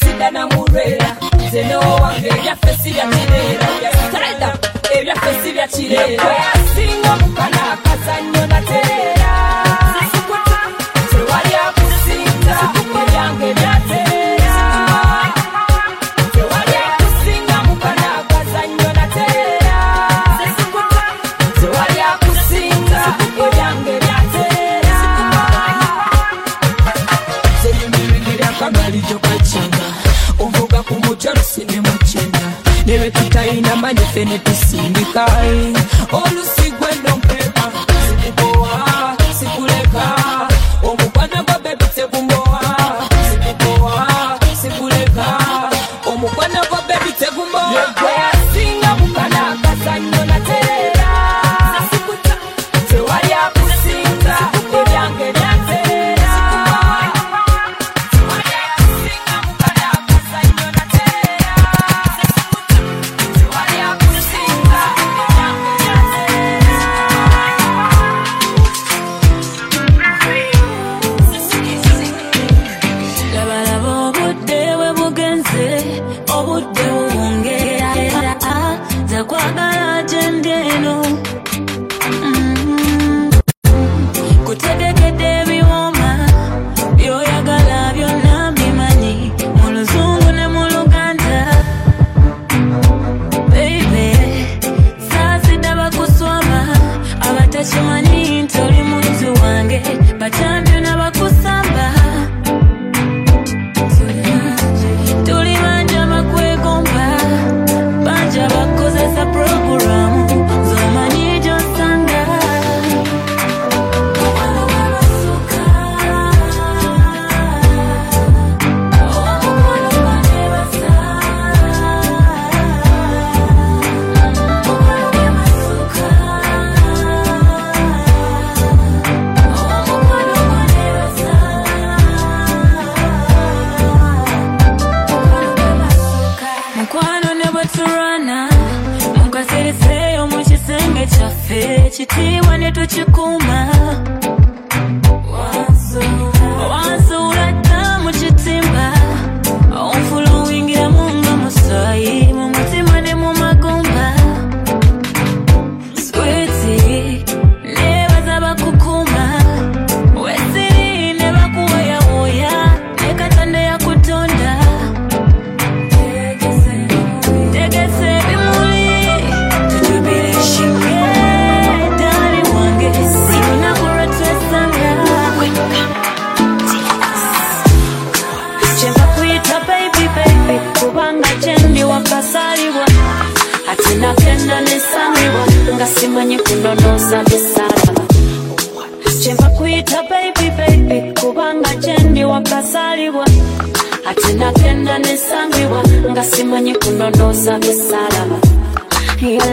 [0.00, 1.08] sida namulwera
[1.46, 3.68] nze nowange ebyaffe sibyakireera
[4.98, 7.87] ebyaffe sibyakirera eh, singa mukanaka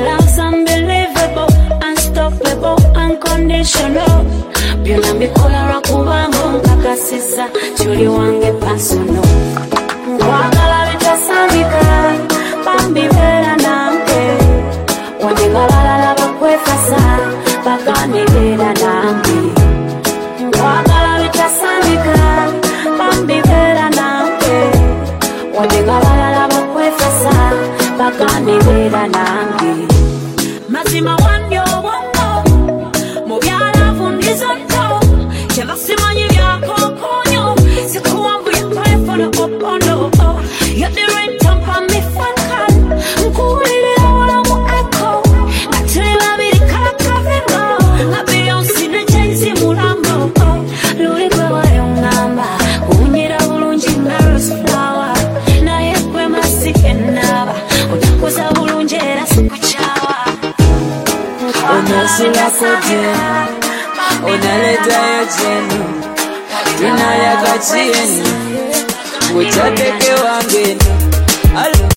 [0.03, 1.47] love's unbelievable,
[1.87, 4.25] unstoppable, unconditional.
[4.83, 7.45] Byonna mbikola lwa kubanga nkakasiza
[7.77, 9.25] kyoli wange personal.
[10.13, 10.64] Nkwagala
[65.37, 65.83] chenu
[66.77, 68.23] tunayakachieni
[69.31, 70.79] nguchateke wangeni
[71.55, 71.95] I-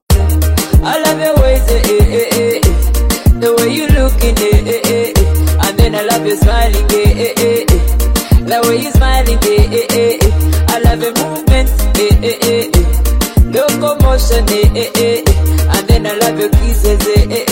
[1.05, 3.41] love your ways, eh, eh, eh, eh, eh.
[3.41, 5.67] the way you looking, eh, eh, eh, eh.
[5.69, 7.81] and then I love you smiling, eh, eh, eh, eh.
[8.47, 10.75] the way you smiling, eh, eh, eh, eh.
[10.75, 11.13] I love your
[11.99, 12.83] eh, eh, eh, eh.
[14.51, 15.23] eh, eh, eh, eh.
[15.77, 17.45] and then I love your kisses, eh, eh,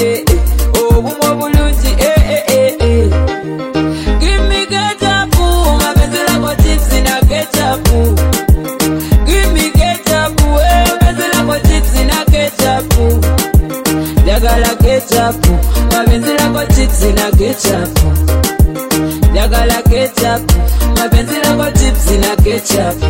[16.97, 17.99] lako chips na ketchup.
[19.33, 20.53] Njagala ketchup,
[20.99, 23.03] mapenzi lako chips na ketchup.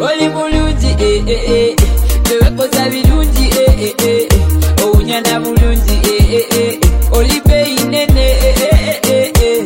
[0.00, 1.76] Oli bulungi, eh, eh, eh, eh.
[2.24, 4.84] Bewekoza birungi, eh, eh, eh, eh.
[4.84, 6.80] Owunyana bulungi, eh, eh, eh, eh.
[7.12, 9.64] Oli beeyi nene, eh, eh, eh, eh, eh.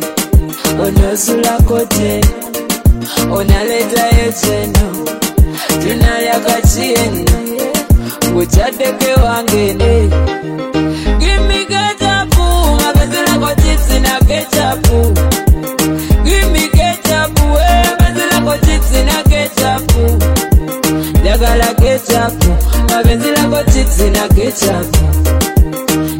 [24.51, 24.97] Ketchup.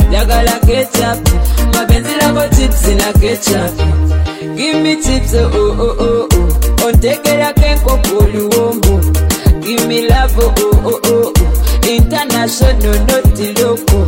[0.10, 1.30] Njagala ketchup,
[1.74, 3.75] mapenzi lako chips na ketchup.
[4.56, 6.86] Give me chips, oh oh oh oh.
[6.88, 9.00] Ontekera kenko kuliwombo.
[9.62, 11.33] Give me love, oh oh oh oh.
[11.88, 14.06] International, not local.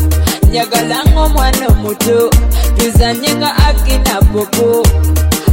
[0.50, 2.30] Njagala ng'omwana omuto.
[2.78, 4.84] Tuzanye nga akina popo.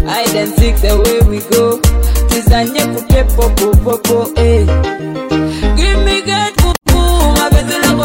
[0.06, 1.78] Hide and seek the way we go.
[2.28, 4.64] Tuzanye kupe popo popo, eh.
[5.76, 6.53] Give me ketchup,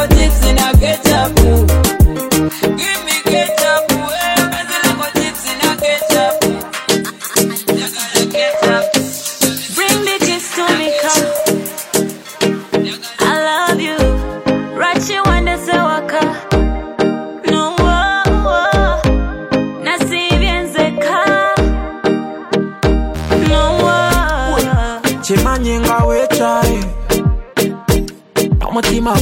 [0.00, 1.36] lako chips na ketchup.
[1.36, 1.69] Give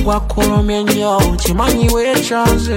[0.09, 1.13] gwakulumya ennyo
[1.43, 2.77] kimanyi weekyanze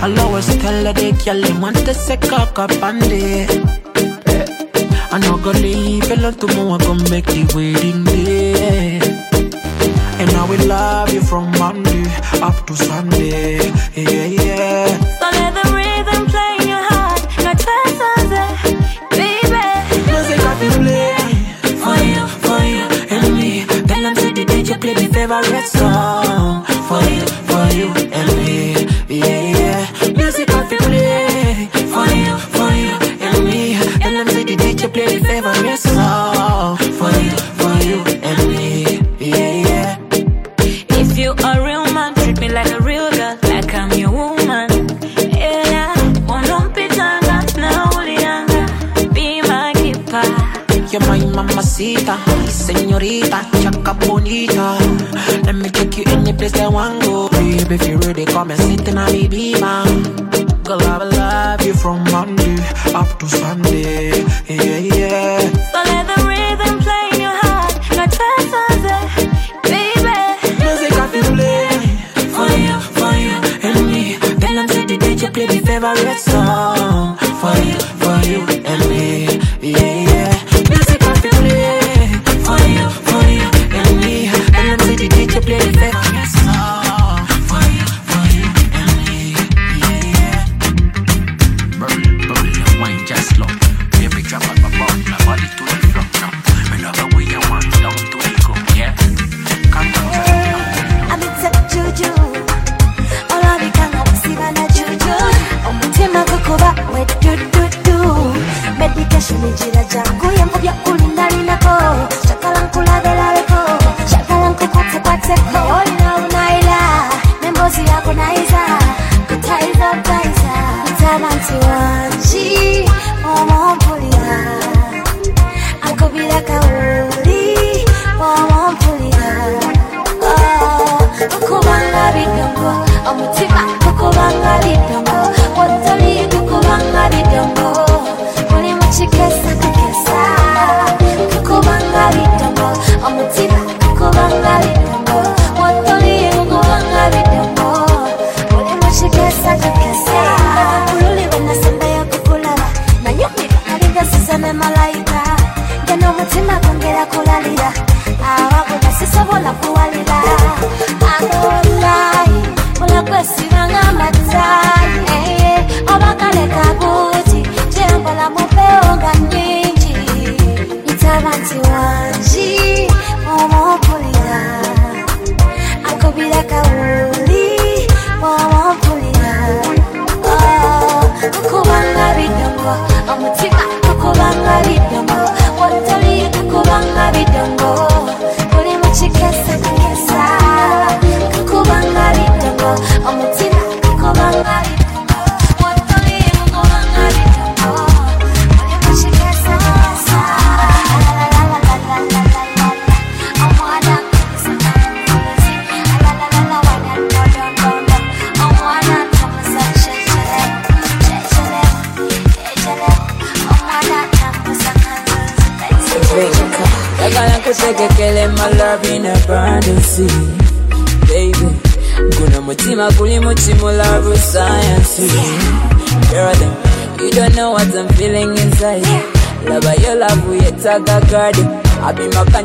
[0.00, 3.48] I'll always tell her the girl them want to set cock up on day.
[5.10, 9.00] I no go leave alone tomorrow, I go make the wedding day.
[10.20, 12.04] And I will love you from Monday
[12.40, 13.58] up to Sunday.
[13.96, 15.17] Yeah, yeah.
[25.18, 26.47] DJ play the
[51.34, 52.16] mamacita,
[52.48, 54.76] señorita, chaka bonita.
[55.44, 57.28] Let me take you any place that I want go.
[57.30, 60.02] Baby, if you ready, come and sit in a baby man.
[60.64, 62.56] Girl, I will love you from Monday
[62.94, 64.10] up to Sunday.
[64.48, 65.40] Yeah, yeah.
[65.72, 68.50] So let the rhythm play in your heart, not twice
[69.62, 70.18] baby.
[70.60, 71.68] Music I feel play
[72.34, 74.16] for you, for you and me.
[74.40, 79.27] Them say the DJ play the favorite song for you, for you and me.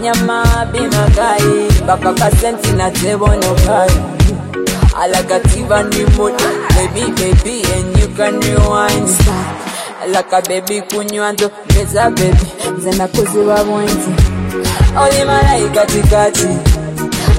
[0.04, 3.90] Kanyama abima gai Baka kasenti na tebo no kai.
[5.00, 6.46] Alagativa ni moto
[6.76, 9.10] Baby baby and you can rewind.
[10.02, 12.48] I Like a baby kunywanto Meza baby
[12.82, 14.10] Zena kuziba mwenzi
[15.04, 16.48] Oli malaika tikati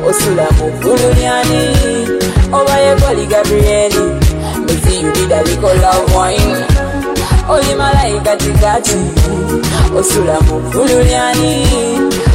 [0.09, 1.76] Osula muvulunyani
[2.52, 4.21] Obaye koli Gabrieli
[4.66, 6.64] Mezi yulida liko love wine.
[7.49, 8.37] Oli malaika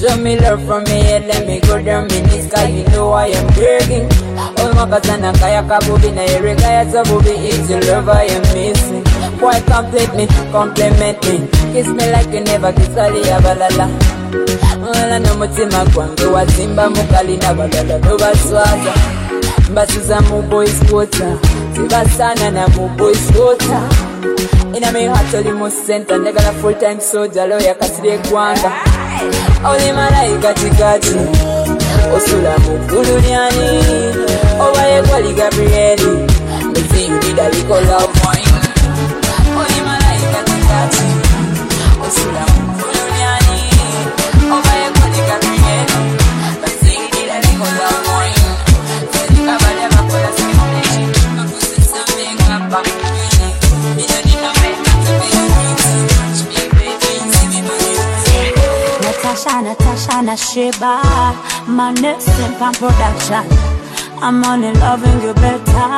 [0.00, 3.12] Show me love from me head, let me go down in the sky, you know
[3.12, 4.08] I am begging.
[4.56, 9.04] All my katana kaya kabubi na ereka ya sabubi, it's your love I am missing.
[9.40, 13.92] Why complete me, compliment me, kiss me like you never kiss Ali Abalala.
[14.80, 18.92] Wala no mutima gwange wazimba mukali na balala no baswaza.
[19.70, 21.38] Mbasuza mu boys quarter,
[21.74, 23.82] tibasana na mu boys quarter.
[24.76, 28.72] Ina me heart oli mu center, ndagala full time soldier, lawyer kasire gwanga.
[29.70, 31.16] oli malayika kikati
[32.16, 33.68] osula mu ggululyani
[34.60, 36.26] obaye kwali gabrieli.
[36.74, 37.96] Eziyulira likola
[61.80, 63.44] my next step and production.
[64.20, 65.88] I'm only loving you better.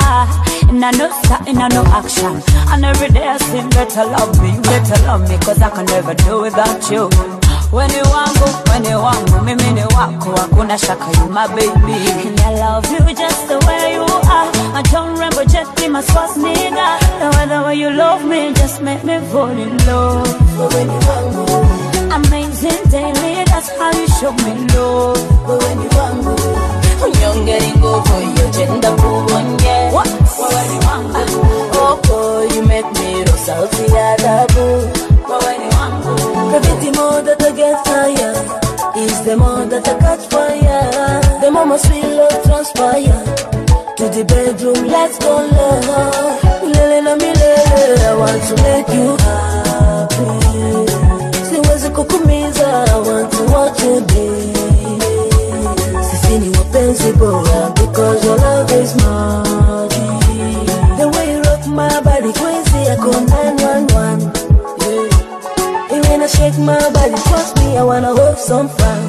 [0.70, 2.34] And I know something, I know action.
[2.70, 6.14] And every day I say, better love me, better love me, cause I can never
[6.14, 7.10] do without you.
[7.74, 11.96] When you wangu, when you want wangu, mimi ni wako, hakuna shaka you my baby.
[12.28, 14.48] And I love you just the way you are.
[14.78, 16.88] I don't remember just be my spouse nigga.
[17.18, 20.30] The way the way you love me just make me fall in love.
[20.74, 21.92] When you wangu.
[22.62, 25.18] Amazing daily, that's how you show me love.
[25.46, 26.36] But When you wangu.
[27.04, 28.14] unyongera inguvu
[28.52, 34.60] genda kubonye wowe ni wangu oh boy you make me roll sauti ya adabu
[35.28, 36.14] wowe ni wangu
[36.52, 38.34] Baby, the more that I get higher,
[38.96, 41.40] is the more that I catch fire.
[41.40, 43.24] The more my sweet love transpire.
[43.96, 46.62] To the bedroom, let's go love.
[46.62, 49.71] Lele na milele, I want to make you happy.
[52.02, 54.52] Kukumiza, I want to watch you day.
[56.02, 60.02] Sisi ni wapenzi bora, because your love is magic.
[60.98, 64.32] The way you rock my body crazy, I call 911.
[64.82, 65.92] Yeah.
[65.94, 69.00] And when I shake my body, trust me, I wanna have some fun.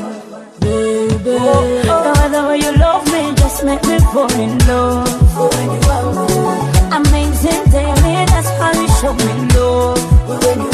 [0.60, 1.18] Baby.
[1.18, 5.10] The way, the way you love me just make me fall in love.
[5.56, 10.73] When you want Amazing daily, that's how you show me love.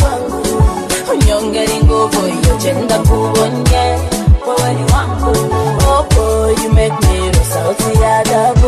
[1.42, 3.98] You unyongera inguvu iyo genda kubonye
[4.48, 5.38] wowe ni wangu
[5.88, 8.68] oh boy you make me roll sauti ya adabu.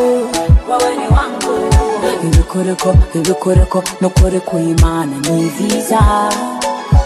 [0.69, 1.73] Wowe ni wangu.
[2.23, 6.29] Ibikoreko ibikoreko nukore kuyimana ni visa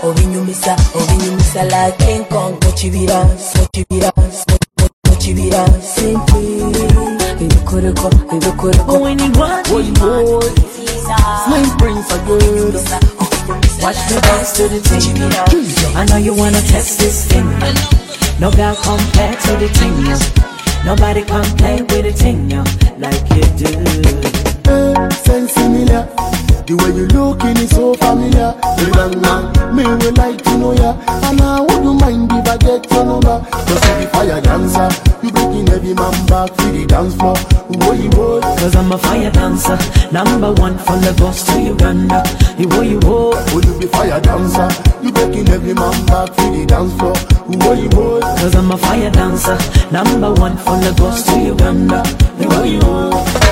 [0.03, 2.53] obinyumisa obinyumisa like King Kong.
[2.65, 3.25] Mukibira
[3.59, 4.11] mukibira
[5.09, 6.63] mukibira simpi.
[7.43, 9.83] Ibikoreko ibikoreko when you want boy
[11.45, 13.14] Slim Prince again
[13.81, 15.95] Watch me dance to the thing.
[15.95, 17.47] I know you wanna test this thing.
[18.39, 19.95] No girl compare to the thing.
[20.85, 22.49] Nobody play with the thing
[22.99, 23.71] like you do.
[25.47, 26.54] Similar.
[26.65, 28.57] The way you looking is so familiar.
[28.97, 30.97] Bang man, me will like to know ya.
[31.29, 33.37] And I wouldn't mind if I get your number.
[33.53, 34.89] Cause you be fire dancer.
[35.21, 37.37] You breaking every man back to the dance floor.
[37.69, 38.41] Whoa, you boy.
[38.57, 39.77] Cause I'm a fire dancer,
[40.11, 42.25] number one from Lagos to Uganda.
[42.57, 44.65] You wo you wo, Oh, you be fire dancer.
[45.05, 47.13] You breaking every man back to the dance floor.
[47.45, 48.21] Whoa, you boy.
[48.41, 49.57] cause I'm a fire dancer,
[49.93, 52.01] number one from Lagos to Uganda.
[52.41, 53.44] You wo you wo.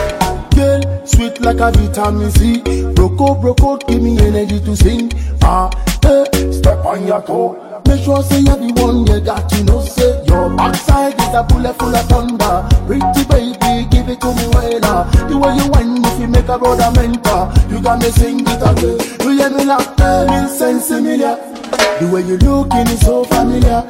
[0.55, 2.61] Girl, sweet like a vitamin C.
[2.93, 3.19] Broke
[3.63, 5.11] out, give me energy to sing.
[5.41, 5.69] Ah,
[6.05, 7.72] eh, step on your toe.
[7.93, 9.79] Make sure say you're the one you got to know.
[9.85, 12.65] Say your backside is a bullet full of thunder.
[12.89, 15.05] Pretty baby, give it to me well.
[15.29, 18.65] The way you whine, if you make a brother mentor, you got me sing it
[18.65, 18.97] again.
[19.21, 21.37] You hear me eh, me sense similar.
[22.01, 23.85] The way you looking is so familiar.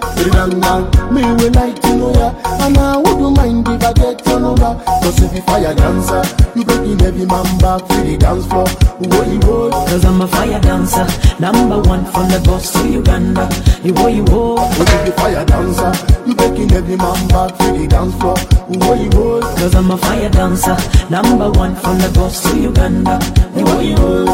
[1.08, 2.36] Me will like to know ya.
[2.60, 4.84] And I wouldn't mind if I get your number.
[5.00, 6.24] Cause if you fire dancer,
[6.56, 8.68] you breaking every man back to the dance floor.
[9.00, 9.40] You.
[9.72, 11.08] Cause I'm a fire dancer,
[11.40, 13.50] number one from Lagos to Uganda.
[13.84, 15.92] You wo you wo, Oh, you be fire dancer.
[16.26, 18.38] You breaking every man back to the dance floor.
[18.68, 19.42] Whoa, you boy.
[19.42, 20.78] cause I'm a fire dancer,
[21.10, 23.20] number one from the Lagos to Uganda.
[23.54, 24.26] Wo you wo.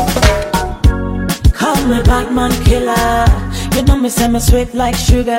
[1.54, 3.26] Call me Batman killer.
[3.76, 5.38] You know me say me sweet like sugar.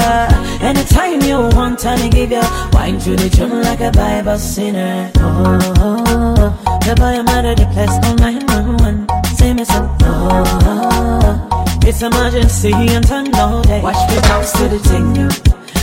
[0.60, 5.10] Anytime you want, I give you wine to the tune like a Bible sinner.
[5.16, 6.78] Oh, oh, oh.
[6.86, 8.46] the boy I'm out of the place, oh nine
[8.78, 9.06] one.
[9.36, 9.80] Say me so.
[10.02, 13.80] Oh, oh, it's emergency and turn no day.
[13.82, 15.28] Watch me bounce to the thing, yo.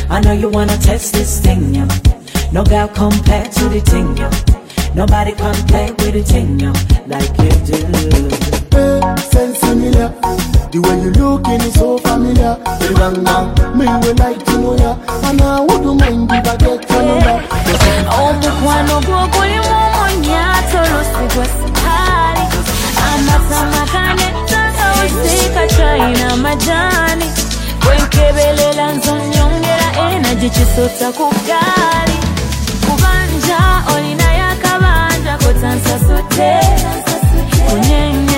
[0.09, 1.85] I know you wanna test this thing, yo.
[2.51, 4.29] No girl compare to the thing, yo.
[4.95, 6.71] Nobody can play with the thing, yo,
[7.07, 7.77] like you do.
[9.31, 10.09] Sense similar.
[10.71, 12.55] The way you looking is so familiar.
[12.97, 14.91] Bang bang, me will like to know ya.
[15.27, 17.37] And I wouldn't mind if I get your number.
[17.47, 21.76] Cause if you omukwano gwo gulimu omunyato lusigwa sukali
[26.57, 27.25] majani.
[27.85, 32.17] Kwenkebelela nzonyongera enaje kisota ku gaali
[32.85, 33.59] kubanja
[33.95, 36.51] olina yakabanja kotansasute
[37.69, 38.36] kunyenye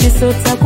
[0.00, 0.59] 去塑造。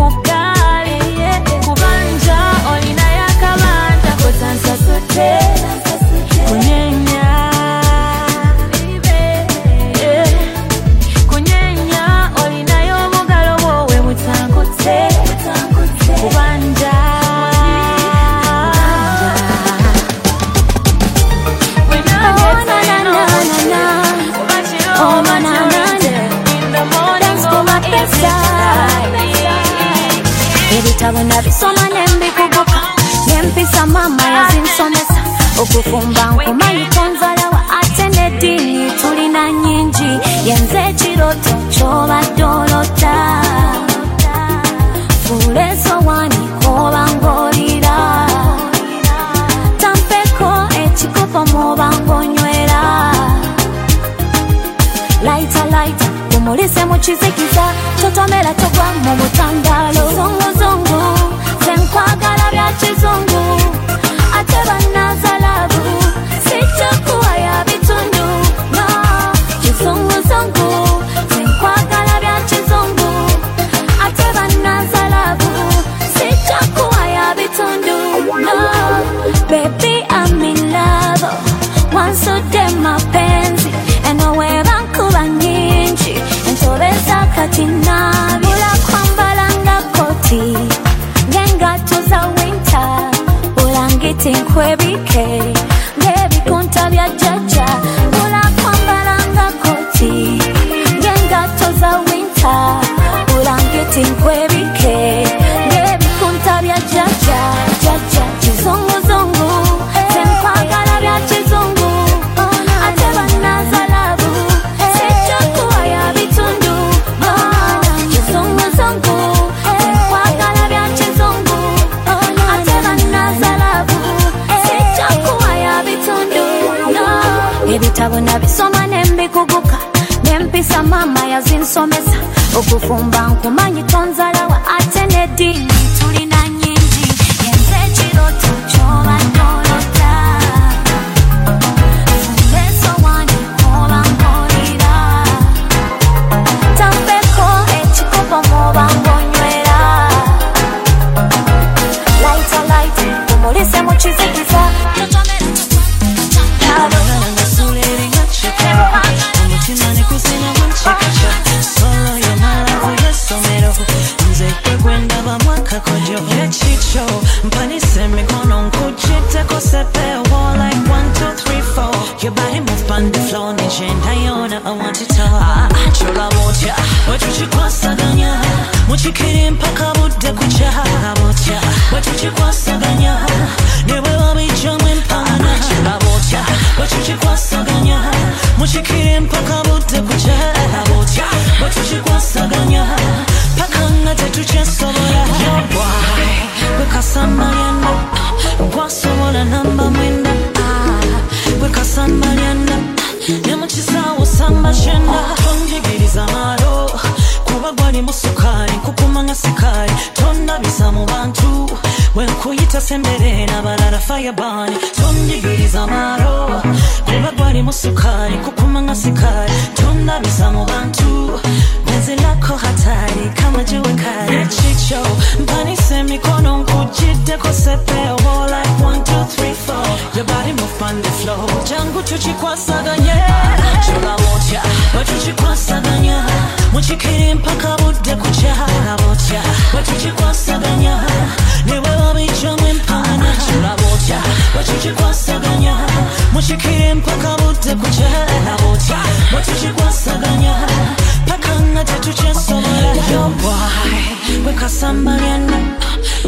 [254.64, 255.58] Bwekasambalyanda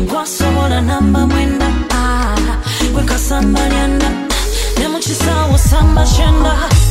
[0.09, 2.37] gwasobola namba mwenda ah,
[2.93, 4.09] bwekasambalyanda
[4.79, 6.86] ne mukisaawo samba kyenda Finka.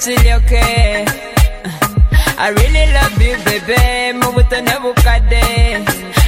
[0.00, 1.04] Chili, okay?
[2.38, 4.18] I really love you, baby.
[4.18, 5.84] Mubuto nebukade.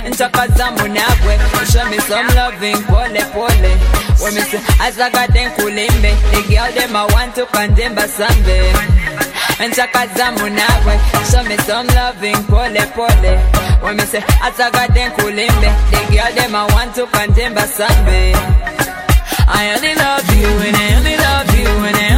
[0.09, 1.39] Nchaka zamu nabwe.
[1.73, 3.73] Show me some loving, pole pole.
[4.21, 6.13] When me say, azaga den kulimbe.
[6.33, 8.59] The girl dem I want to condemn sambe.
[9.69, 10.99] Nchaka zamu nabwe.
[11.31, 13.37] Show me some loving, pole pole.
[13.83, 15.71] When me say, azaga den kulimbe.
[15.91, 18.35] The girl dem I want to condemn sambe.
[19.55, 22.12] I only love you and I only love you and I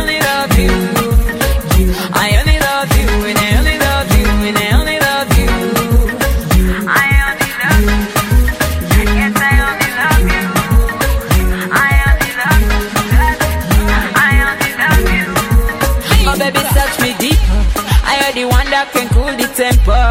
[18.84, 20.04] that can cool the temper.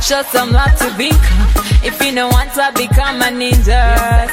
[0.00, 1.16] Show some love to Bink.
[1.84, 4.28] If you don't want to become a ninja.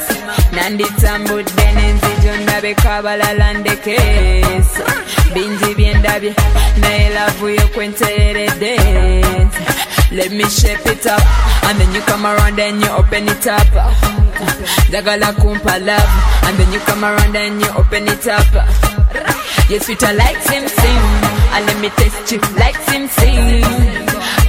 [0.52, 4.80] Nandi tambu denenzi jonda bekabala lande case.
[5.34, 6.34] Binji biendabye.
[6.82, 8.78] Na love you kwenterede.
[10.12, 11.22] Let me shape it up.
[11.66, 13.68] And then you come around and you open it up.
[14.92, 16.12] Dagala kumpa love.
[16.46, 19.31] And then you come around and you open it up.
[19.72, 21.02] Yes, sweeter like Sim Sim.
[21.56, 23.64] And let me taste you like Sim Sim.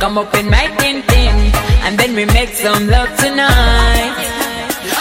[0.01, 1.53] Come open my tin tin.
[1.87, 4.17] And then we make some love tonight.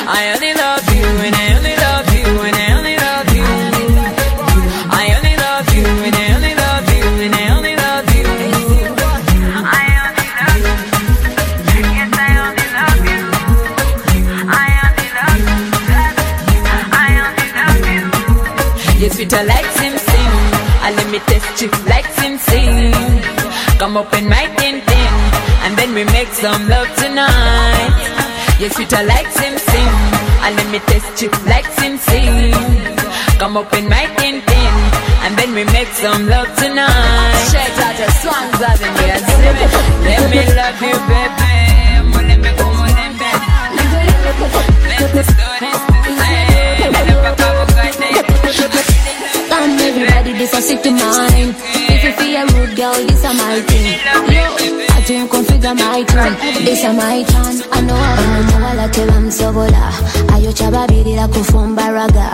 [0.05, 3.49] I only love you and I only love you and I only love you.
[5.01, 8.29] I only love you and I only love you and I only love you.
[9.73, 10.77] I only love you.
[11.97, 13.25] Yes, I only love you.
[14.53, 15.07] I only
[17.57, 17.85] love
[19.01, 19.09] you.
[19.09, 19.70] sweeter like Sim Sim.
[21.61, 22.91] And let me test you like Sim Sim.
[23.77, 25.13] Come up in my tin tin,
[25.63, 27.93] and then we make some love tonight.
[28.57, 29.93] Yes, You're sweeter like Sim Sim.
[30.41, 32.51] And let me test you like Sim Sim.
[33.37, 34.73] Come up in my tin tin,
[35.21, 37.45] and then we make some love tonight.
[37.53, 39.13] Shout out to Swans and say,
[40.01, 41.61] let me love you, baby.
[42.25, 42.65] Let me go,
[42.97, 43.29] let me,
[44.97, 45.77] let me start it.
[47.37, 47.40] Come
[50.53, 51.53] a sick to mine.
[51.93, 53.85] If you feel rude, girl, this a my thing.
[54.33, 54.43] Yo,
[54.95, 56.35] I think configure my tune.
[56.65, 57.55] This a my turn.
[57.71, 59.93] I know I'm wala teba msobola.
[60.33, 62.29] Ayo chababirira kufumba raga.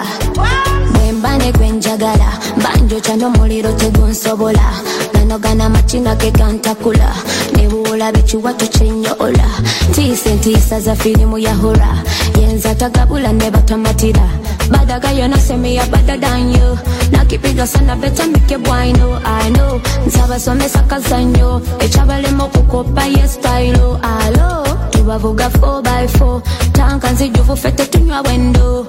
[0.94, 2.40] Bwembane kwenjagala.
[2.64, 4.74] Banjo chano muliro tegunsobola.
[5.14, 7.14] nanogana makina ke gantakula
[7.56, 9.48] nebuwola bekiwato kyenyoola
[9.90, 11.98] ntiisa entiisa za firimu ya hora
[12.42, 14.30] yenza tagabula ne batamatira
[14.70, 16.78] Bada guy you know say me a better than you.
[17.12, 19.80] Nakipiga sana better make you blind oh I know.
[20.08, 24.64] Ntabasomesa kazanyo Echabalemo kukopa yes style Alo.
[24.92, 28.88] Tubavuga 4x4 Tanka nzijuvu fete tunywa wendo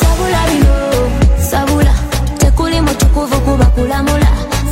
[0.00, 1.10] Sabula bino
[1.50, 1.94] Sabula.
[2.38, 4.28] Tekuli mutukuvu kuba kulamula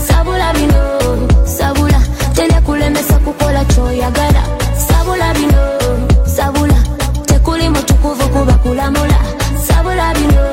[0.09, 1.01] Sabula bino
[1.47, 2.01] Sabula.
[2.35, 4.43] Tende kulemesa kukola choyagala
[4.89, 5.79] Sabula bino
[6.37, 6.75] Sabula.
[7.27, 9.12] Tekuli mutukuvu kuba kulamula
[9.67, 10.45] sabula bino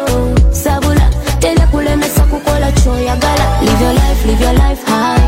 [0.52, 5.26] sabula telekulemesa kukola kyoyagala live your life live your life high.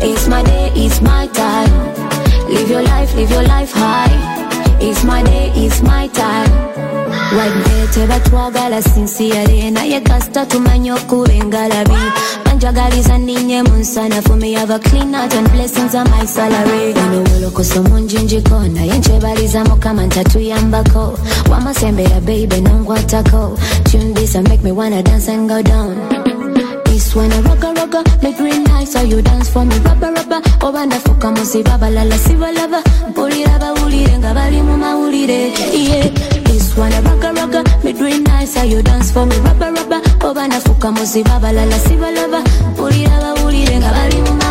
[0.00, 1.72] It's my day it's my time.
[2.48, 4.14] Live your life live your life high
[4.80, 6.50] it's my day it's my time.
[7.36, 11.92] Wadde tebatwagala sinsiyale naye kasita tumanye okuba engalabi
[12.44, 16.94] banjagaliza ninye mu nsana for me have a clean heart and blessings on my salary.
[16.94, 21.18] Wano wolokoso munjinjiko naye nkyebaliza mukama ntatuyambako
[21.50, 23.58] wamasembera baby nonkwatako
[23.90, 25.96] tune this and make me wanna dance and go down
[26.98, 29.76] This when I rock a rocker, make real nice how you dance for me?
[29.86, 36.08] Rubber rubber oba ndafuka musiba balala sibalaba mpulira bawulire nga bali mu mawulire yeah
[36.42, 39.36] This one I rock a rocker, make real nice how you dance for me?
[39.36, 42.40] Rubber rubber oba ndafuka musiba balala sibalaba
[42.72, 44.47] mpulira bawulire nga bali mu mawulire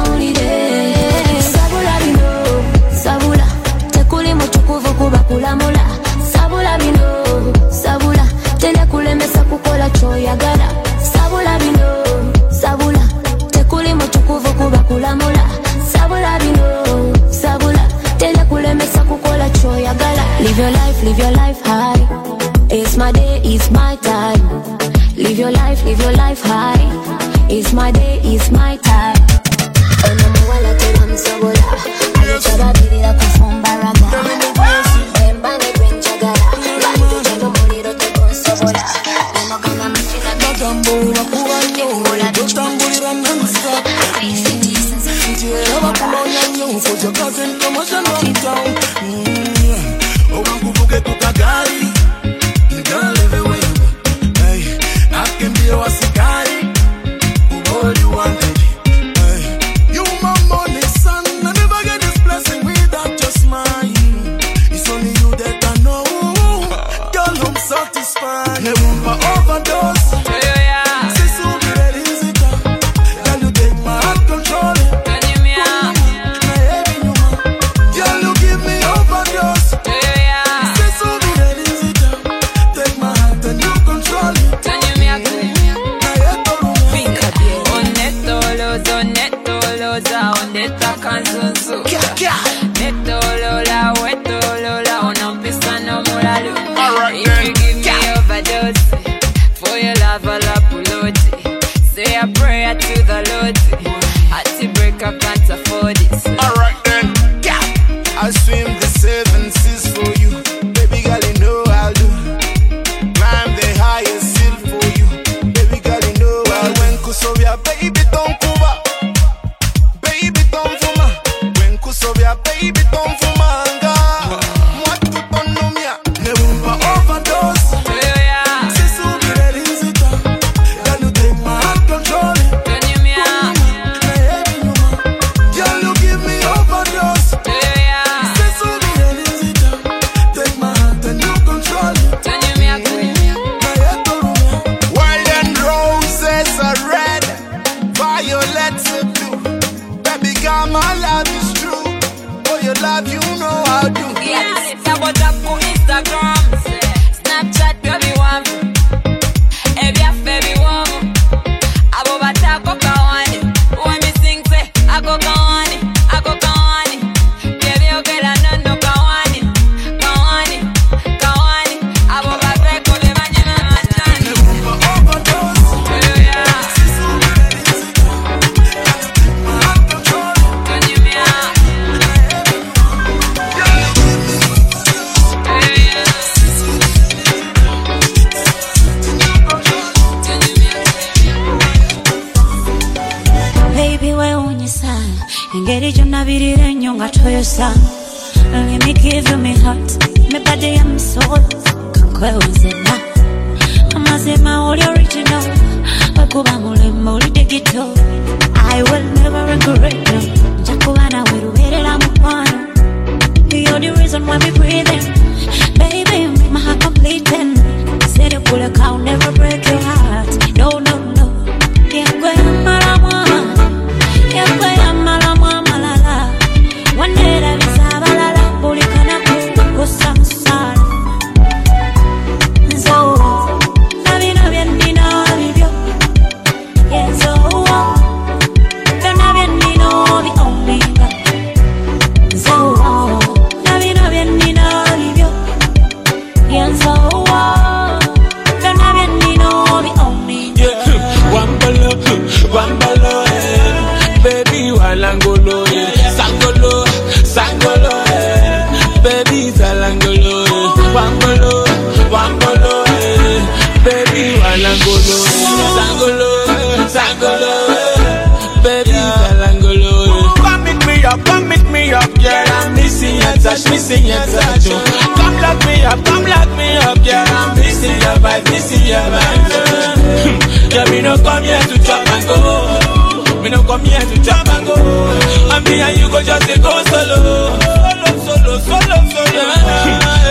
[273.58, 274.68] touch, missing your touch.
[274.70, 275.14] oh.
[275.18, 277.26] Come lock me up, come lock me up, girl.
[277.26, 280.74] I'm missing your vibe, missing your vibe.
[280.74, 283.42] Yeah, me no come here to chop and go.
[283.42, 284.76] Me no come here to chop and go.
[284.76, 287.58] And me and you go just go solo.
[287.58, 289.44] Solo, solo, solo, solo.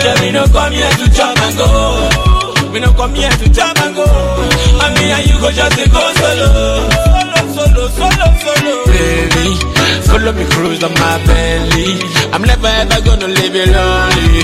[0.03, 2.71] Yeah, me no come here to chop and go.
[2.71, 4.05] Me no come here to chop and go.
[4.05, 6.89] And me and you go just go solo.
[6.95, 8.85] Solo, solo, solo, solo.
[8.85, 9.76] Baby,
[10.17, 11.99] follow me cruise on my belly.
[12.33, 14.41] I'm never ever gonna leave you lonely.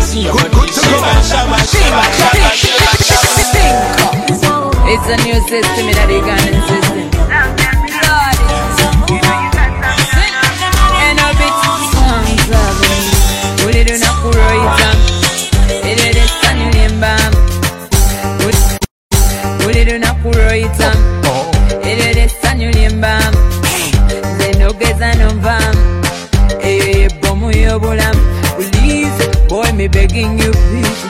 [0.00, 0.50] See your body.
[4.86, 6.98] It's a new system in the Ghana system.
[11.04, 12.96] And a bit songs of me.
[13.64, 14.88] Uli do na kuroita.
[15.90, 17.12] Ile de sani limba.
[18.44, 20.90] Uli- Uli do na kuroita.
[20.92, 21.03] Ile
[29.84, 31.02] me begging you please.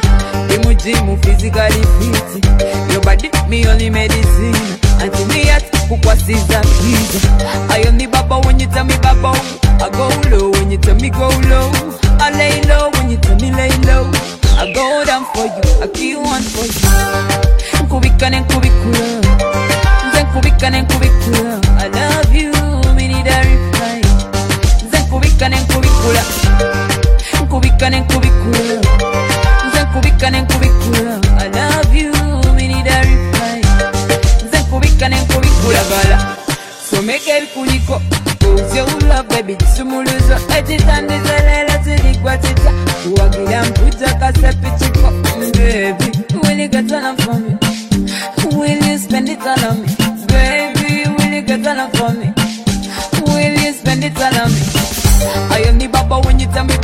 [0.55, 2.45] Imujimu physically fit.
[2.93, 4.55] Your body me only medicine.
[5.01, 7.25] And to me at kukwasiza please.
[7.71, 9.33] I only baba when you tell me baba.
[9.79, 11.71] I go low when you tell me go low.
[12.19, 14.11] I lay low when you tell me lay low.
[14.59, 17.87] I go down for you, I kill one for you.
[17.91, 19.23] Kubika and kubikula.
[20.13, 21.61] Then kubika and kubikula.
[21.79, 22.51] I love you,
[22.95, 24.01] me need a reply.
[24.91, 26.44] Then kubika and kubikula.
[27.85, 28.81] Kubika and kubikula.
[29.73, 31.21] Then kubika and kubikula.
[31.39, 32.13] I love you,
[32.55, 33.61] me need a reply.
[34.51, 36.37] Then kubika and kubikula bala.
[36.81, 38.01] So make it kuniko.
[38.41, 42.73] Cause you love baby jisumuluzo ekitandiza leero tirigwatita
[43.03, 45.11] kuwagira mpuja kasepichiko
[45.53, 47.57] baby will you get on for me
[48.57, 49.89] will you spend it all on me
[50.27, 52.33] baby will you get on for me
[53.27, 54.61] will you spend it all on me
[55.51, 56.77] I am the baba when you tell me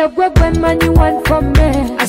[0.00, 1.99] yeah gwe gwe manyi one from me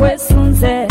[0.00, 0.89] pues un ser.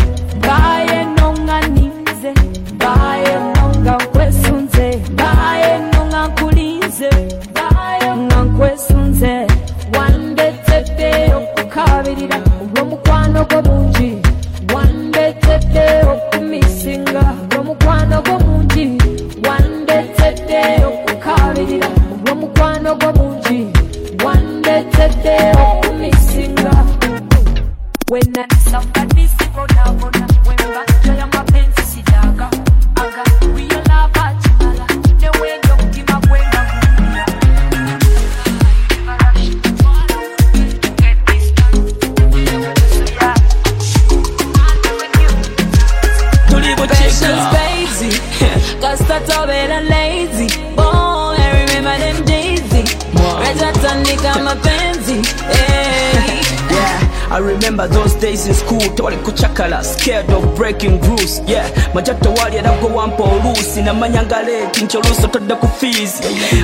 [64.00, 66.22] amanyanga leti nti oluusi otodde ku fees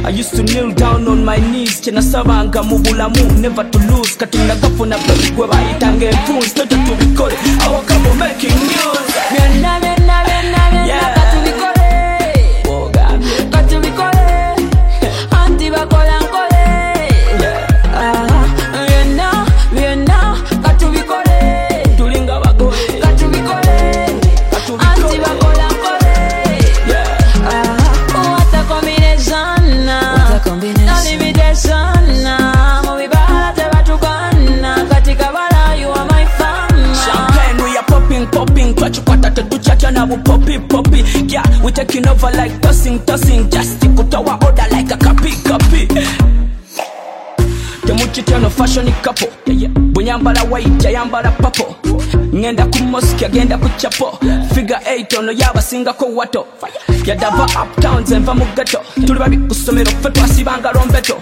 [0.07, 1.81] i used to kneel down on my knees.
[1.81, 4.15] Kyenasabanga mu bulamu never to lose.
[4.17, 7.94] Katonda gafuna babi gwe bayitanga empunzi toto tubikole awaka
[41.75, 45.87] taking over like tossing, tossing, just kutoa order like a kapi, kapi.
[47.85, 49.27] temukityano fashion couple
[49.93, 51.75] bwe nyambala white yayambala papo.
[52.33, 54.17] Ngenda ku mosque agenda ku chapo.
[54.53, 56.45] Figa 8 ono yabasingako wato.
[57.05, 58.79] Yadava uptown nzenva mu ghetto.
[59.05, 61.15] Tuli babi ku ssomero ffe twasibanga lombeto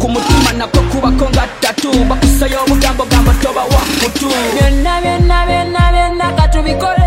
[0.00, 1.90] ku mutima nakwo kubako nga tatu.
[2.08, 7.05] Bakusayo obugambo gambo tobawa kutu byonna byonna byonna byonna katubikole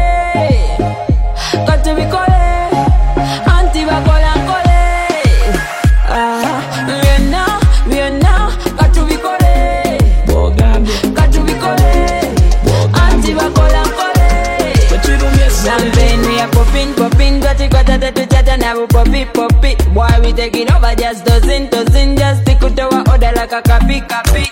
[19.29, 19.81] like puppet.
[19.93, 20.95] Why we taking over?
[20.95, 24.48] Just dozen, dozen, just stick to our order like a copy, copy.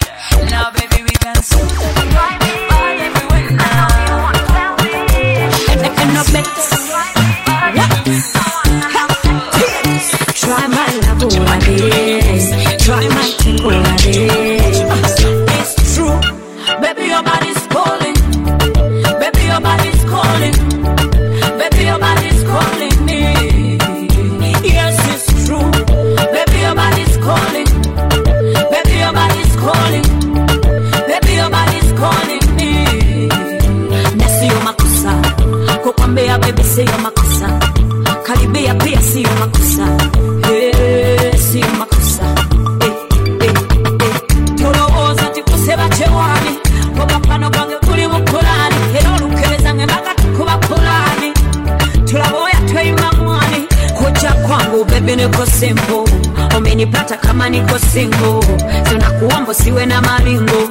[57.38, 58.58] kama niko single,
[58.90, 60.70] tunakuomba siwe na maringo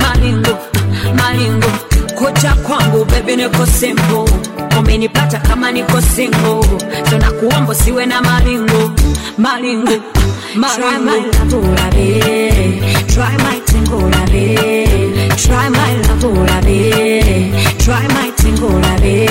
[0.00, 0.58] maringo
[1.14, 1.66] maringo,
[2.14, 4.24] kuja kwangu baby niko simple,
[4.78, 6.78] umenipata kama niko single,
[7.10, 8.90] tunakuomba siwe na maringo
[9.38, 9.92] maringo
[10.54, 10.76] maringo.
[10.76, 14.56] Try my love oh, ulabe, try my tingo oh, ulabe,
[15.36, 19.26] try my love oh, ulabe, try my tingo ulabe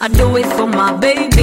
[0.00, 1.35] I do it for my baby.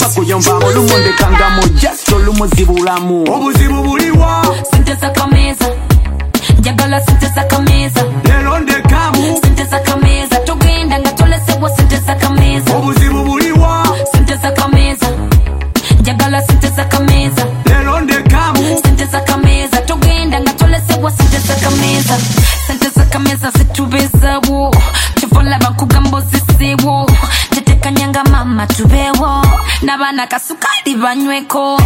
[0.00, 4.44] abakoye mvangolo mu ndekangamo jasolo muzibulamu obuzibu buliwa.
[4.70, 5.66] Sente zakameza
[6.58, 7.59] njagala sente zakameza
[31.10, 31.79] one way call.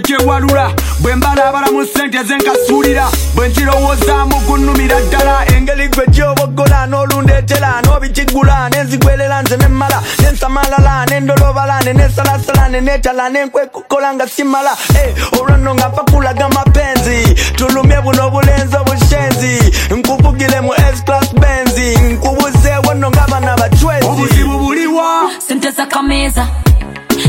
[0.00, 0.70] tejewalula
[1.00, 9.42] bwe mbalabala mu ssente zenkasuulira bwe nkirowoozaamu gunnumira ddala engeri gwe gyoboggola n'olundeetera n'obikiggula n'enzigwerera
[9.42, 14.72] nze nemmala nensamalala nendolobalane nesalasalane netala nenkwekukola nga simala.
[14.98, 19.54] Eh, olwo nno nga mpakulaga mapenzi tulumye buno obulenzi obushenzi
[19.90, 25.30] nkuvugire mu s-class benzi nkubuzeewo nno ng'abana bacwezi obuzibu buliwa.
[25.48, 26.46] Sente zakameza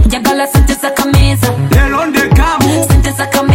[0.09, 1.53] Llega la siente esa camisa.
[1.69, 2.85] ¿De dónde cabo?
[2.87, 3.54] Siente esa camisa.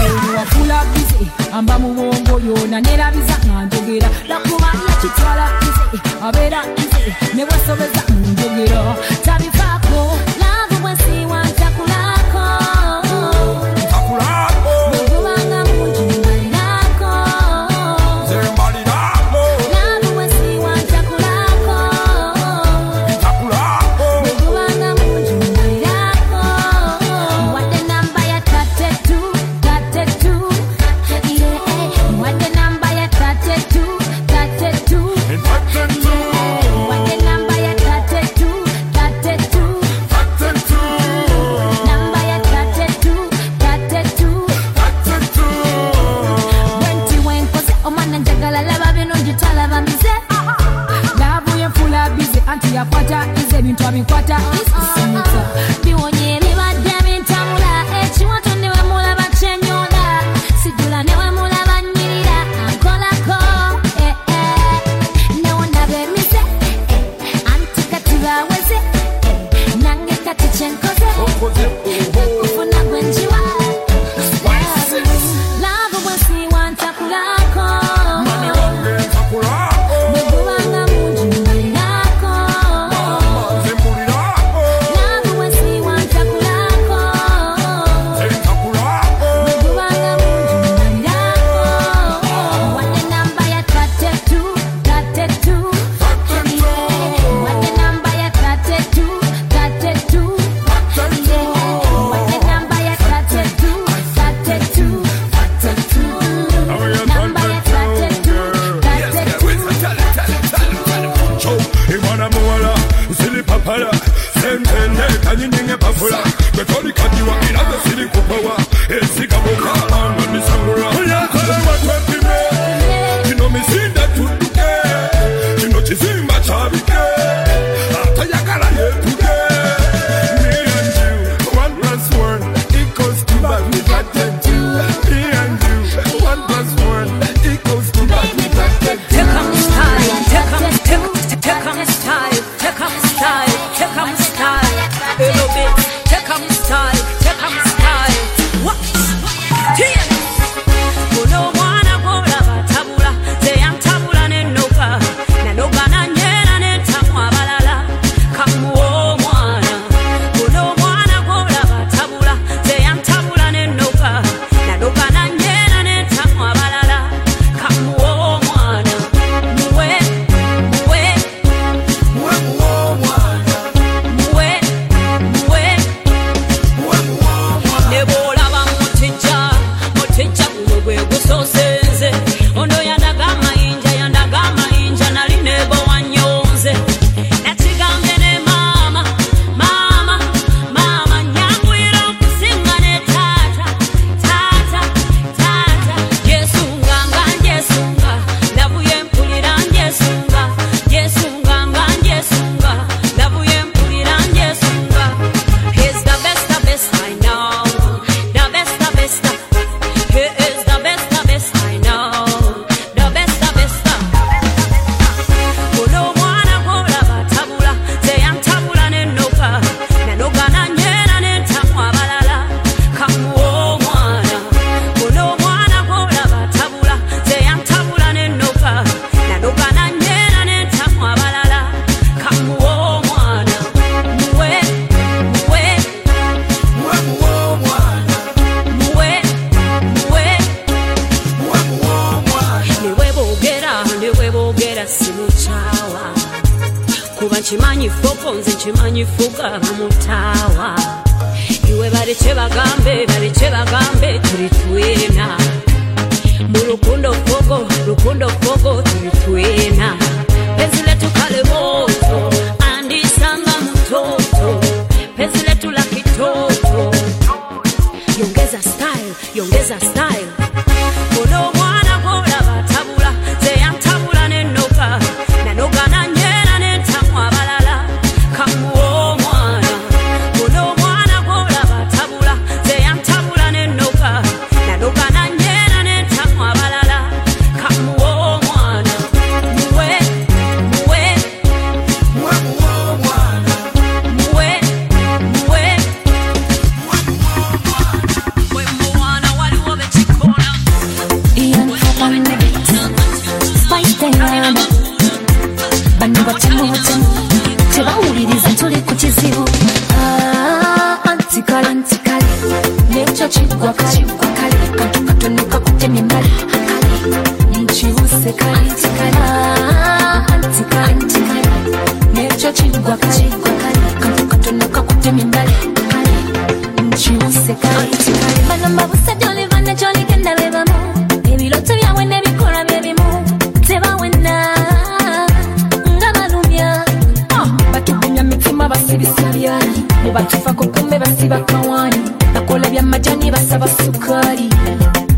[0.00, 5.84] mwenyu wakula bize amba mu bwongo lyona nerabiza nga njogera lakuba yakitwala bize
[6.26, 7.02] abeera bize
[7.34, 8.82] ne bwesobeza mu njogero
[9.24, 10.00] tabifaako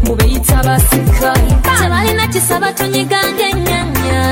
[0.06, 1.32] mubeyita basika.
[1.82, 4.22] Tebalina kisaba tonyiganga enyanya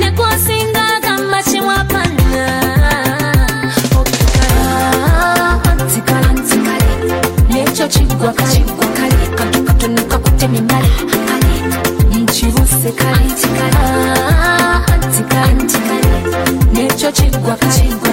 [0.00, 2.44] nekwosinga agamba kimwapana
[7.50, 10.88] nekyo kiggwa kakigwa kale kantu katono kakutte mimala
[12.12, 13.32] mukibuse kale
[16.72, 18.03] nekyo kiggwa kakigwa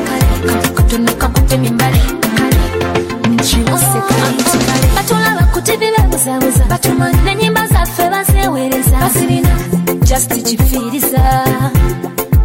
[10.34, 11.46] tukifiiriza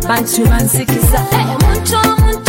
[0.08, 2.45] bantu bansikiza hey, eh, omuntu omuntu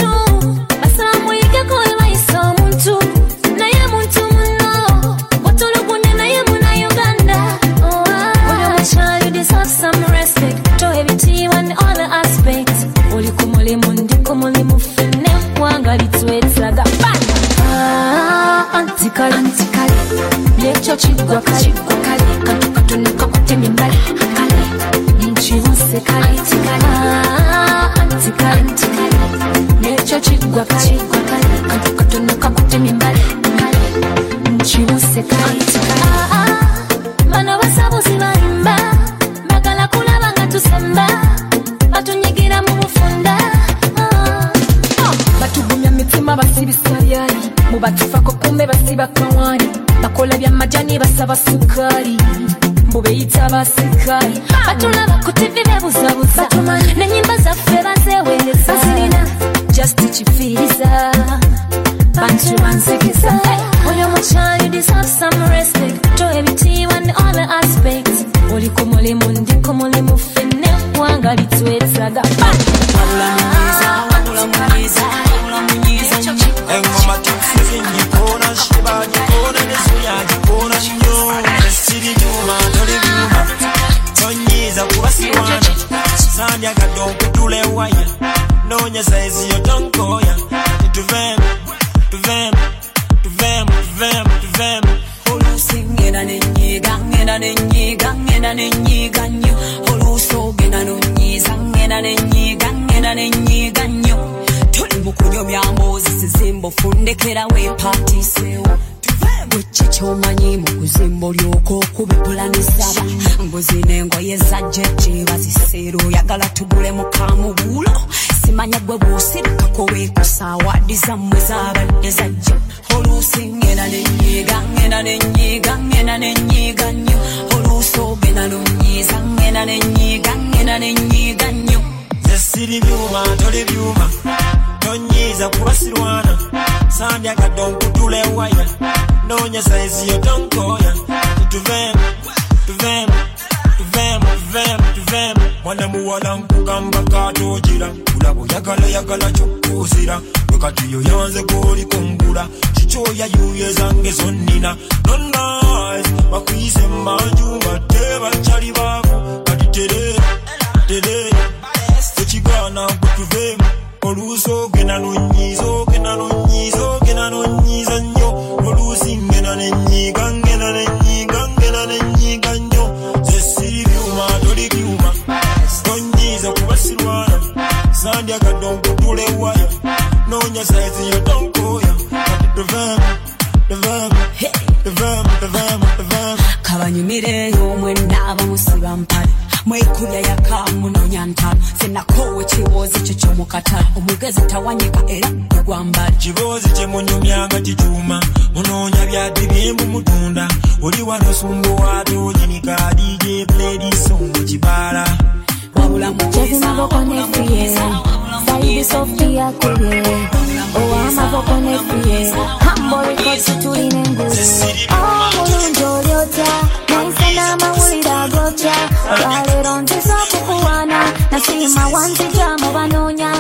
[221.68, 223.32] nasiima wanzija mu banoonya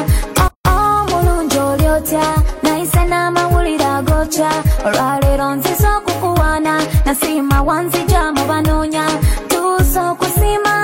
[0.67, 2.27] omulungi oli otya
[2.63, 4.51] naise n'amawulire agotya
[4.85, 6.73] olwaleero nziza okukuwaana
[7.05, 9.05] nasiima wanzija mu banoonya
[9.47, 10.75] tuusa okusiima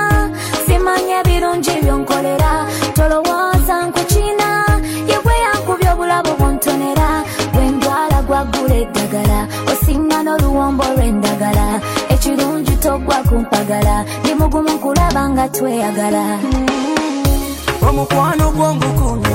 [0.66, 2.52] simanya ebirungi byonkolera
[2.96, 4.48] tolowooza nkukina
[5.10, 7.08] yegwe yankubya obulabo bwontonera
[7.52, 9.40] bwendwala gwaggula eddagala
[9.72, 11.66] osinga n'oluwombo lw'endagala
[12.14, 16.93] ekirungi togwa kumpagala ndi mugumu nkulaba nga tweyagala omukwano gwongukumye
[17.88, 19.28] omukwano gw'omukumi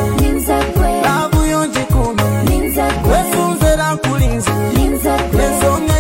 [1.03, 2.23] lavu yonjikumi
[3.11, 4.51] wesunzera nkulinze
[5.43, 5.98] ensonga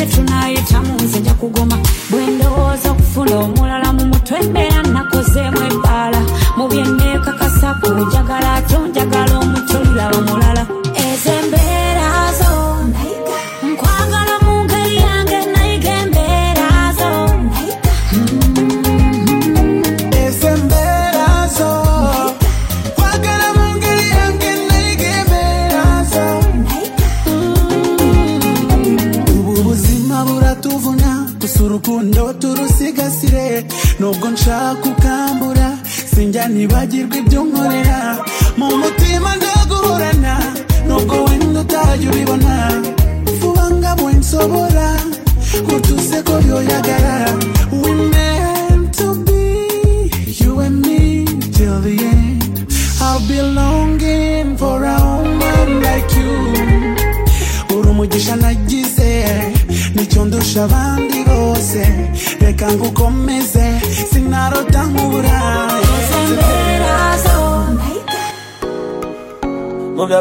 [0.00, 1.76] mu byonna bye tunayitamu nze nja kugoma
[2.10, 2.26] bwe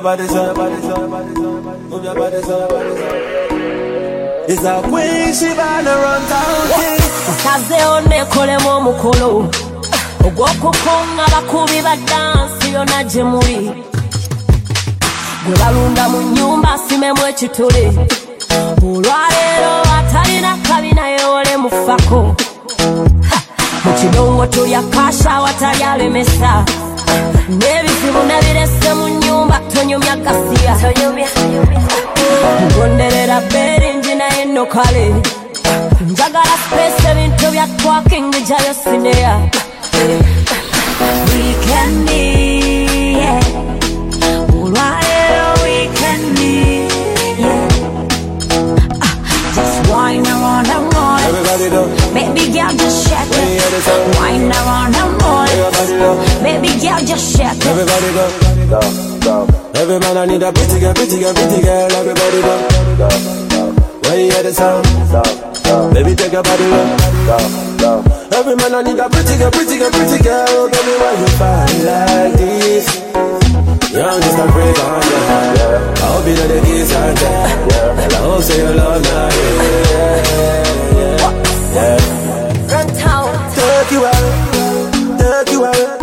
[0.04, 0.78] your body.
[1.90, 2.90] Move your body, body.
[4.52, 7.00] It's a queen, she to run town king.
[7.30, 9.30] nsazeewo nekolemu omukolo
[10.26, 13.72] ogw'okukunga abakubi ba dansi yonna gye muli
[15.46, 17.86] gwe balunda mu nnyumba asimemu ekituli
[18.84, 22.36] olwaleero atalina kabina yeewole mufako
[23.86, 26.52] mu kidongo tulya kasha awatali alemesa
[27.58, 29.08] n'ebizibu nabirese mu
[29.90, 30.74] nnyumba tonyumya gasiya
[32.66, 35.06] ngonderera beringi naye nno kale
[36.12, 39.34] njagala space ebintu bya twaking jayo sineya
[41.30, 42.24] wikendi
[43.18, 43.44] yeah.
[44.54, 46.54] olwaleero wikendi
[47.40, 47.68] yeah.
[49.02, 49.16] Ah,
[49.56, 51.82] just wine around and roll Everybody do.
[52.14, 54.16] baby girl just shake When you it hear the sound.
[54.22, 56.44] wine around and Everybody roll do.
[56.44, 58.26] baby girl just shake it Everybody go
[58.70, 58.80] go
[59.26, 59.69] go.
[59.80, 61.88] Every man I need a pretty girl, pretty girl, pretty girl.
[61.88, 62.56] Everybody go.
[64.04, 64.84] When you hear the sound,
[65.94, 68.04] baby take your body low.
[68.36, 70.46] Every man I need a pretty girl, pretty girl, pretty girl.
[70.52, 72.92] Oh, baby, why you find like this?
[73.96, 75.24] Young just a break on ya.
[75.96, 78.12] I hope you know the kiss and that.
[78.12, 79.32] I hope say you love now.
[79.96, 80.20] Yeah,
[81.72, 82.04] yeah.
[82.68, 83.32] Run town.
[83.56, 84.24] Take you out,
[85.20, 85.68] take you out.
[85.72, 85.99] Only thing on my mind is take you out.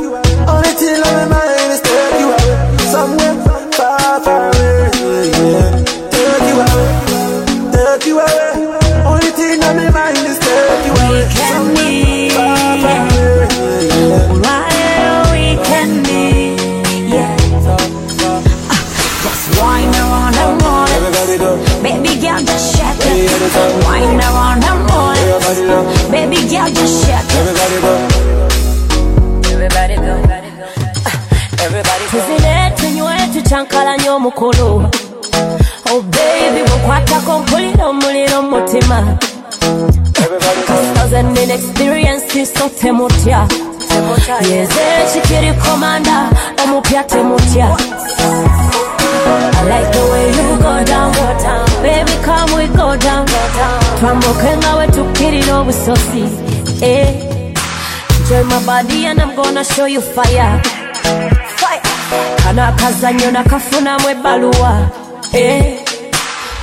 [26.49, 27.35] Girl, just shake it.
[27.37, 27.93] Everybody go.
[29.53, 30.15] Everybody go.
[31.65, 32.11] Everybody go.
[32.11, 34.89] Tuzine tunywe tucankalanye omukulu.
[35.91, 39.19] Oh baby, mukwatako mpulira omuliro mu mutima.
[40.95, 42.25] Thousand in experience,
[42.59, 43.47] so temutya.
[44.51, 46.31] Yeze chikiri komanda,
[46.65, 47.77] omupya temutya.
[49.59, 51.66] I like the way you go down, go down.
[51.87, 53.27] Baby, come we go down.
[53.99, 56.25] Twambuke ngawe tukirira obusozi.
[56.83, 57.09] Eh.
[58.21, 60.63] Enjoy my body and I'm gonna show you fire.
[62.45, 64.89] Kana akazanyo nakafunamu ebbaluwa.
[65.33, 65.79] Eh.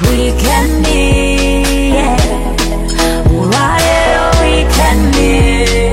[0.02, 1.00] Weekendi,
[1.96, 2.20] yeah.
[3.40, 5.32] Olwaleero weekendi,
[5.72, 5.93] yeah.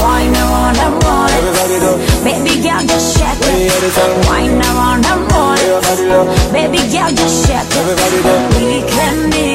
[0.00, 1.42] wine around and roll it.
[2.24, 4.26] Baby girl, just shake it.
[4.26, 6.52] Wine around and roll it.
[6.52, 7.86] Baby girl, just shake it.
[8.56, 9.50] Weekendi,